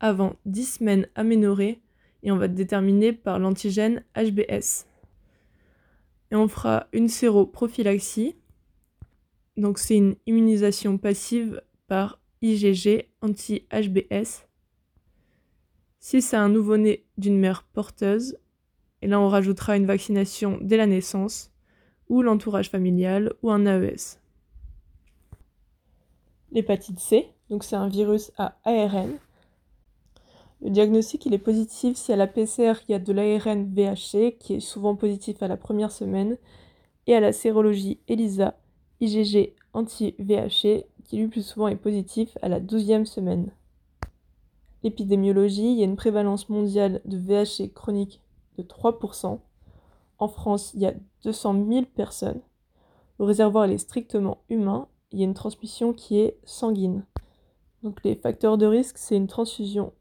avant 0.01 0.37
10 0.47 0.79
semaines 0.79 1.09
aménorées 1.15 1.81
et 2.23 2.33
on 2.33 2.37
va 2.37 2.49
déterminer 2.49 3.13
par 3.13 3.39
l'antigène 3.39 4.05
HBS. 4.17 4.87
Et 6.31 6.37
on 6.37 6.49
fera 6.49 6.87
une 6.93 7.09
séroprophylaxie. 7.09 8.37
Donc 9.57 9.79
c'est 9.79 9.97
une 9.97 10.17
immunisation 10.27 10.99
passive 10.99 11.63
par 11.87 12.21
IgG 12.43 13.09
anti-HBS. 13.21 14.47
Si 15.99 16.23
c'est 16.23 16.37
un 16.37 16.49
nouveau-né 16.49 17.05
d'une 17.19 17.39
mère 17.39 17.65
porteuse, 17.65 18.39
et 19.03 19.09
là 19.09 19.21
on 19.21 19.29
rajoutera 19.29 19.77
une 19.77 19.87
vaccination 19.87 20.59
dès 20.61 20.77
la 20.77 20.87
naissance, 20.87 21.51
ou 22.09 22.23
l'entourage 22.23 22.71
familial, 22.71 23.33
ou 23.43 23.51
un 23.51 23.67
AES. 23.67 24.19
L'hépatite 26.53 26.99
C, 26.99 27.29
donc 27.49 27.65
c'est 27.65 27.77
un 27.77 27.89
virus 27.89 28.33
à 28.37 28.59
ARN. 28.65 29.13
Le 30.63 30.71
diagnostic 30.71 31.25
il 31.27 31.35
est 31.35 31.39
positif 31.39 31.97
si 31.97 32.13
à 32.13 32.17
la 32.17 32.27
PCR 32.27 32.75
il 32.89 32.93
y 32.93 32.95
a 32.95 32.99
de 32.99 33.13
l'ARN 33.13 33.73
VHC 33.73 34.37
qui 34.39 34.55
est 34.55 34.61
souvent 34.61 34.97
positif 34.97 35.43
à 35.43 35.49
la 35.49 35.57
première 35.57 35.93
semaine 35.93 36.37
et 37.07 37.15
à 37.15 37.21
la 37.21 37.33
sérologie 37.33 38.01
ELISA 38.09 38.59
IgG 39.01 39.55
anti-VHC 39.73 40.85
qui 41.05 41.17
lui 41.17 41.29
plus 41.29 41.47
souvent 41.47 41.69
est 41.69 41.77
positif 41.77 42.37
à 42.43 42.49
la 42.49 42.61
12e 42.61 43.05
semaine. 43.05 43.53
L'épidémiologie, 44.83 45.73
il 45.73 45.79
y 45.79 45.83
a 45.83 45.87
une 45.87 45.97
prévalence 45.97 46.49
mondiale 46.49 47.01
de 47.05 47.19
VHC 47.19 47.73
chronique 47.73 48.21
de 48.63 48.69
3%. 48.69 49.39
En 50.19 50.29
France, 50.29 50.73
il 50.75 50.81
y 50.81 50.87
a 50.87 50.95
200 51.25 51.67
000 51.69 51.85
personnes. 51.95 52.41
Le 53.19 53.25
réservoir 53.25 53.65
est 53.65 53.79
strictement 53.79 54.39
humain. 54.49 54.89
Il 55.13 55.19
y 55.19 55.23
a 55.23 55.25
une 55.25 55.35
transmission 55.35 55.93
qui 55.93 56.19
est 56.19 56.39
sanguine. 56.45 57.05
Donc 57.83 58.03
les 58.05 58.15
facteurs 58.15 58.59
de 58.59 58.67
risque, 58.67 58.99
c'est 58.99 59.17
une 59.17 59.27
transfusion 59.27 59.93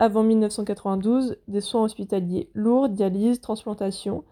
avant 0.00 0.22
1992, 0.22 1.36
des 1.46 1.60
soins 1.60 1.84
hospitaliers 1.84 2.48
lourds, 2.54 2.88
dialyse, 2.88 3.42
transplantation, 3.42 4.24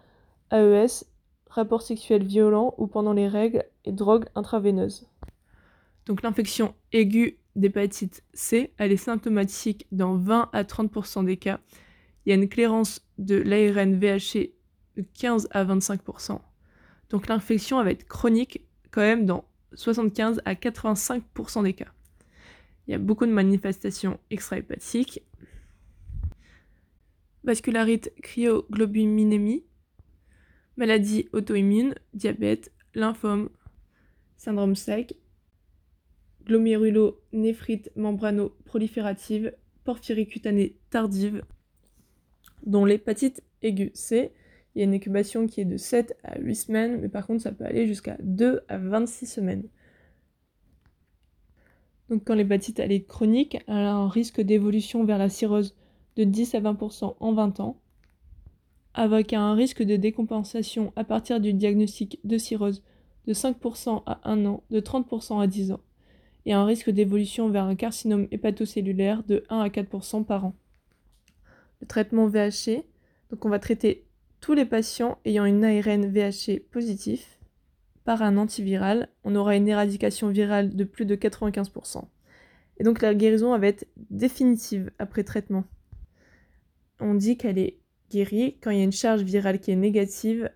AES 0.50 1.04
rapport 1.50 1.82
sexuel 1.82 2.24
violent 2.24 2.74
ou 2.78 2.86
pendant 2.86 3.12
les 3.12 3.28
règles 3.28 3.64
et 3.84 3.92
drogue 3.92 4.26
intraveineuse. 4.34 5.06
Donc 6.06 6.22
l'infection 6.22 6.74
aiguë 6.92 7.38
d'hépatite 7.54 8.24
C, 8.32 8.72
elle 8.78 8.92
est 8.92 8.96
symptomatique 8.96 9.86
dans 9.92 10.16
20 10.16 10.48
à 10.54 10.62
30% 10.64 11.26
des 11.26 11.36
cas. 11.36 11.60
Il 12.28 12.32
y 12.32 12.34
a 12.34 12.42
une 12.42 12.50
clairance 12.50 13.00
de 13.16 13.36
l'ARN 13.36 13.98
VHC 13.98 14.52
de 14.96 15.04
15 15.14 15.48
à 15.50 15.64
25%. 15.64 16.38
Donc 17.08 17.26
l'infection 17.26 17.82
va 17.82 17.90
être 17.90 18.06
chronique 18.06 18.68
quand 18.90 19.00
même 19.00 19.24
dans 19.24 19.46
75 19.72 20.42
à 20.44 20.52
85% 20.52 21.62
des 21.62 21.72
cas. 21.72 21.90
Il 22.86 22.90
y 22.90 22.94
a 22.94 22.98
beaucoup 22.98 23.24
de 23.24 23.32
manifestations 23.32 24.20
extra-hépatiques. 24.28 25.22
Vascularite 27.44 28.12
cryoglobulinémie, 28.22 29.64
maladie 30.76 31.30
auto-immune, 31.32 31.94
diabète, 32.12 32.74
lymphome, 32.94 33.48
syndrome 34.36 34.76
sec, 34.76 35.14
glomérulonéphrite 36.44 37.90
membrano-proliférative, 37.96 39.54
porphyrie 39.84 40.28
cutanée 40.28 40.76
tardive, 40.90 41.42
dont 42.64 42.84
l'hépatite 42.84 43.42
aiguë 43.62 43.90
C. 43.94 44.32
Il 44.74 44.78
y 44.78 44.82
a 44.82 44.84
une 44.84 44.94
incubation 44.94 45.46
qui 45.46 45.60
est 45.60 45.64
de 45.64 45.76
7 45.76 46.16
à 46.22 46.38
8 46.38 46.54
semaines, 46.54 47.00
mais 47.00 47.08
par 47.08 47.26
contre 47.26 47.42
ça 47.42 47.52
peut 47.52 47.64
aller 47.64 47.86
jusqu'à 47.86 48.16
2 48.22 48.62
à 48.68 48.78
26 48.78 49.26
semaines. 49.26 49.64
Donc 52.08 52.24
quand 52.24 52.34
l'hépatite 52.34 52.78
elle 52.78 52.92
est 52.92 53.04
chronique, 53.04 53.58
elle 53.66 53.74
a 53.74 53.94
un 53.94 54.08
risque 54.08 54.40
d'évolution 54.40 55.04
vers 55.04 55.18
la 55.18 55.28
cirrhose 55.28 55.76
de 56.16 56.24
10 56.24 56.54
à 56.54 56.60
20% 56.60 57.16
en 57.18 57.32
20 57.32 57.60
ans, 57.60 57.80
avec 58.94 59.32
un 59.32 59.54
risque 59.54 59.82
de 59.82 59.96
décompensation 59.96 60.92
à 60.96 61.04
partir 61.04 61.40
du 61.40 61.52
diagnostic 61.52 62.18
de 62.24 62.38
cirrhose 62.38 62.82
de 63.26 63.34
5% 63.34 64.02
à 64.06 64.20
1 64.30 64.46
an, 64.46 64.62
de 64.70 64.80
30% 64.80 65.40
à 65.40 65.46
10 65.46 65.72
ans, 65.72 65.80
et 66.46 66.54
un 66.54 66.64
risque 66.64 66.90
d'évolution 66.90 67.50
vers 67.50 67.64
un 67.64 67.76
carcinome 67.76 68.26
hépatocellulaire 68.30 69.22
de 69.22 69.44
1 69.50 69.60
à 69.60 69.68
4% 69.68 70.24
par 70.24 70.46
an. 70.46 70.54
Le 71.80 71.86
traitement 71.86 72.26
VHC, 72.26 72.84
donc 73.30 73.44
on 73.44 73.48
va 73.48 73.58
traiter 73.58 74.06
tous 74.40 74.54
les 74.54 74.64
patients 74.64 75.18
ayant 75.24 75.44
une 75.44 75.64
ARN 75.64 76.06
VHC 76.06 76.60
positif 76.70 77.38
par 78.04 78.22
un 78.22 78.36
antiviral, 78.38 79.08
on 79.24 79.36
aura 79.36 79.56
une 79.56 79.68
éradication 79.68 80.28
virale 80.28 80.74
de 80.74 80.84
plus 80.84 81.04
de 81.04 81.14
95%. 81.14 82.04
Et 82.78 82.84
donc 82.84 83.02
la 83.02 83.14
guérison 83.14 83.56
va 83.58 83.66
être 83.66 83.86
définitive 84.10 84.90
après 84.98 85.24
traitement. 85.24 85.64
On 87.00 87.14
dit 87.14 87.36
qu'elle 87.36 87.58
est 87.58 87.78
guérie 88.10 88.56
quand 88.62 88.70
il 88.70 88.78
y 88.78 88.80
a 88.80 88.84
une 88.84 88.92
charge 88.92 89.22
virale 89.22 89.60
qui 89.60 89.72
est 89.72 89.76
négative 89.76 90.50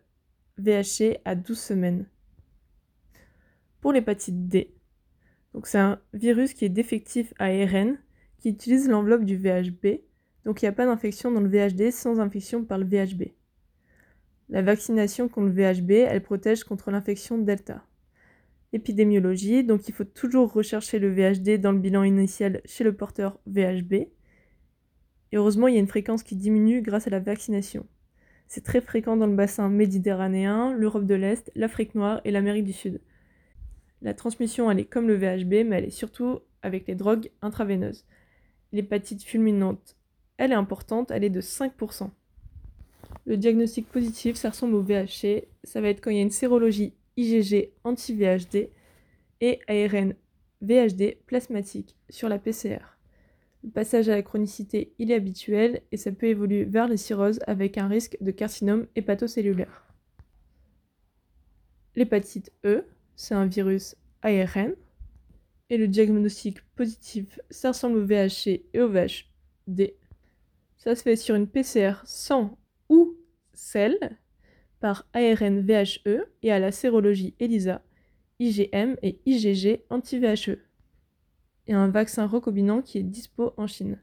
VHC 0.59 1.19
à 1.25 1.35
12 1.35 1.59
semaines. 1.59 2.07
Pour 3.81 3.93
l'hépatite 3.93 4.49
D, 4.49 4.75
donc 5.52 5.67
c'est 5.67 5.79
un 5.79 6.00
virus 6.14 6.55
qui 6.55 6.64
est 6.64 6.71
défectif 6.71 7.35
à 7.38 7.47
ARN, 7.47 7.99
qui 8.38 8.49
utilise 8.49 8.88
l'enveloppe 8.88 9.25
du 9.25 9.37
VHB, 9.37 10.00
donc 10.45 10.63
il 10.63 10.65
n'y 10.65 10.69
a 10.69 10.73
pas 10.73 10.87
d'infection 10.87 11.31
dans 11.31 11.41
le 11.41 11.49
VHD 11.49 11.91
sans 11.91 12.21
infection 12.21 12.65
par 12.65 12.79
le 12.79 12.85
VHB. 12.85 13.25
La 14.49 14.63
vaccination 14.63 15.29
contre 15.29 15.49
le 15.49 15.53
VHB, 15.53 15.91
elle 15.91 16.23
protège 16.23 16.65
contre 16.65 16.91
l'infection 16.91 17.39
Delta. 17.39 17.85
Épidémiologie, 18.73 19.65
donc 19.65 19.89
il 19.89 19.95
faut 19.95 20.05
toujours 20.05 20.53
rechercher 20.53 20.99
le 20.99 21.13
VHD 21.13 21.61
dans 21.61 21.73
le 21.73 21.79
bilan 21.79 22.03
initial 22.03 22.61
chez 22.65 22.85
le 22.85 22.95
porteur 22.95 23.39
VHB. 23.47 23.93
Et 23.93 25.37
heureusement, 25.37 25.69
il 25.69 25.75
y 25.75 25.77
a 25.77 25.81
une 25.81 25.87
fréquence 25.87 26.23
qui 26.23 26.37
diminue 26.37 26.83
grâce 26.83 27.07
à 27.07 27.11
la 27.11 27.21
vaccination. 27.21 27.87
C'est 28.49 28.65
très 28.65 28.83
fréquent 28.83 29.17
dans 29.17 29.27
le 29.27 29.35
bassin 29.35 29.71
méditerranéen, 29.71 30.75
l'Europe 30.75 31.07
de 31.07 31.15
l'Est, 31.15 31.51
l'Afrique 31.55 31.95
noire 31.95 32.21
et 32.25 32.31
l'Amérique 32.31 32.67
du 32.67 32.75
Sud. 32.75 33.01
La 34.03 34.13
transmission, 34.15 34.71
elle 34.71 34.81
est 34.81 34.85
comme 34.85 35.09
le 35.09 35.17
VHB, 35.17 35.67
mais 35.67 35.77
elle 35.77 35.85
est 35.85 35.91
surtout 35.91 36.41
avec 36.61 36.87
les 36.87 36.95
drogues 36.95 37.31
intraveineuses. 37.41 38.05
L'hépatite 38.73 39.23
fulminante, 39.23 39.97
elle 40.43 40.51
est 40.51 40.57
importante, 40.57 41.13
elle 41.13 41.23
est 41.23 41.31
de 41.31 41.41
5%. 41.41 42.11
Le 43.27 43.37
diagnostic 43.37 43.87
positif, 43.87 44.35
ça 44.35 44.51
ressemble 44.51 44.75
au 44.75 44.83
VHC, 44.83 45.47
ça 45.63 45.81
va 45.81 45.89
être 45.89 46.01
quand 46.01 46.11
il 46.11 46.17
y 46.17 46.19
a 46.19 46.23
une 46.23 46.31
sérologie 46.31 46.95
IgG 47.17 47.71
anti-VHD 47.85 48.69
et 49.41 49.61
ARN 49.69 50.15
VHD 50.61 51.17
plasmatique 51.26 51.95
sur 52.11 52.28
la 52.28 52.41
PCR. 52.41 52.81
Le 53.63 53.71
passage 53.71 54.09
à 54.09 54.17
la 54.17 54.23
chronicité, 54.23 54.93
il 54.99 55.13
est 55.13 55.15
habituel 55.15 55.83
et 55.93 55.97
ça 55.97 56.11
peut 56.11 56.26
évoluer 56.26 56.65
vers 56.65 56.89
les 56.89 56.97
cirrhoses 56.97 57.39
avec 57.47 57.78
un 57.78 57.87
risque 57.87 58.17
de 58.21 58.33
carcinome 58.33 58.89
hépatocellulaire. 58.97 59.87
L'hépatite 61.95 62.50
E, 62.65 62.85
c'est 63.15 63.35
un 63.35 63.47
virus 63.47 63.95
ARN. 64.23 64.75
Et 65.71 65.76
le 65.76 65.87
diagnostic 65.87 66.61
positif, 66.75 67.39
ça 67.49 67.69
ressemble 67.69 67.99
au 67.99 68.05
VHC 68.05 68.65
et 68.75 68.81
au 68.81 68.89
VHD. 68.89 70.01
Ça 70.82 70.97
se 70.97 71.04
fait 71.04 71.14
sur 71.14 71.36
une 71.36 71.47
PCR 71.47 72.02
sans 72.04 72.58
ou 72.88 73.14
sel 73.52 74.18
par 74.80 75.06
ARN 75.12 75.60
VHE 75.60 76.25
et 76.42 76.50
à 76.50 76.58
la 76.58 76.73
sérologie 76.73 77.36
ELISA, 77.38 77.84
IgM 78.40 78.97
et 79.00 79.21
IgG 79.25 79.84
anti-VHE. 79.90 80.58
Et 81.68 81.73
un 81.73 81.86
vaccin 81.86 82.26
recombinant 82.26 82.82
qui 82.82 82.99
est 82.99 83.04
dispo 83.04 83.54
en 83.56 83.68
Chine. 83.68 84.02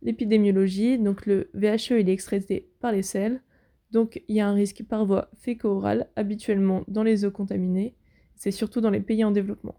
L'épidémiologie, 0.00 0.98
donc 0.98 1.26
le 1.26 1.50
VHE 1.52 2.00
il 2.00 2.08
est 2.08 2.14
excrété 2.14 2.70
par 2.80 2.92
les 2.92 3.02
selles, 3.02 3.42
donc 3.90 4.22
il 4.28 4.36
y 4.36 4.40
a 4.40 4.48
un 4.48 4.54
risque 4.54 4.84
par 4.84 5.04
voie 5.04 5.30
féco-orale, 5.36 6.08
habituellement 6.16 6.84
dans 6.88 7.02
les 7.02 7.26
eaux 7.26 7.30
contaminées, 7.30 7.94
c'est 8.34 8.50
surtout 8.50 8.80
dans 8.80 8.88
les 8.88 9.00
pays 9.00 9.24
en 9.24 9.30
développement. 9.30 9.78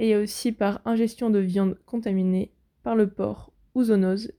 Et 0.00 0.08
il 0.08 0.10
y 0.10 0.14
a 0.14 0.20
aussi 0.20 0.50
par 0.50 0.82
ingestion 0.84 1.30
de 1.30 1.38
viande 1.38 1.78
contaminée, 1.86 2.50
par 2.82 2.96
le 2.96 3.08
porc 3.08 3.52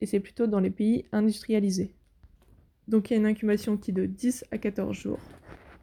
et 0.02 0.06
c'est 0.06 0.20
plutôt 0.20 0.48
dans 0.48 0.60
les 0.60 0.70
pays 0.70 1.06
industrialisés. 1.12 1.94
Donc 2.88 3.10
il 3.10 3.14
y 3.14 3.16
a 3.16 3.20
une 3.20 3.26
incubation 3.26 3.78
qui 3.78 3.92
est 3.92 3.94
de 3.94 4.06
10 4.06 4.46
à 4.52 4.58
14 4.58 4.96
jours. 4.96 5.20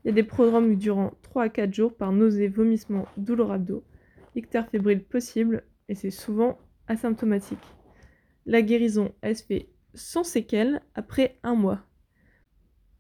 Il 0.05 0.09
y 0.09 0.11
a 0.11 0.15
des 0.15 0.23
programmes 0.23 0.77
durant 0.77 1.15
3 1.23 1.45
à 1.45 1.49
4 1.49 1.73
jours 1.73 1.95
par 1.95 2.13
nausée, 2.13 2.49
vomissement, 2.49 3.07
douleur 3.17 3.53
abdo, 3.53 3.83
ictère 4.35 4.69
fébrile 4.69 5.03
possible, 5.03 5.65
et 5.89 5.95
c'est 5.95 6.11
souvent 6.11 6.59
asymptomatique. 6.89 7.59
La 8.45 8.63
guérison, 8.63 9.13
se 9.23 9.43
fait 9.43 9.69
sans 9.95 10.25
séquelles 10.25 10.83
après 10.95 11.39
un 11.43 11.55
mois. 11.55 11.85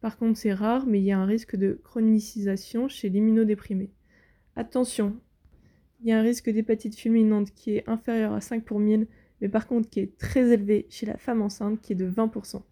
Par 0.01 0.19
contre, 0.19 0.38
c'est 0.38 0.53
rare, 0.53 0.87
mais 0.87 1.01
il 1.01 1.05
y 1.05 1.12
a 1.12 1.19
un 1.19 1.27
risque 1.27 1.57
de 1.57 1.81
chronicisation 1.85 2.88
chez 2.88 3.09
l'immunodéprimé. 3.09 3.90
Attention, 4.57 5.16
il 6.01 6.09
y 6.09 6.12
a 6.12 6.19
un 6.19 6.23
risque 6.23 6.51
d'hépatite 6.51 6.97
fulminante 6.97 7.53
qui 7.53 7.77
est 7.77 7.88
inférieur 7.88 8.33
à 8.33 8.40
5 8.40 8.64
pour 8.64 8.79
1000, 8.79 9.07
mais 9.40 9.49
par 9.49 9.66
contre 9.66 9.88
qui 9.90 10.01
est 10.01 10.18
très 10.18 10.53
élevé 10.53 10.87
chez 10.90 11.07
la 11.07 11.16
femme 11.16 11.42
enceinte 11.42 11.81
qui 11.81 11.92
est 11.92 11.96
de 11.96 12.11
20%. 12.11 12.62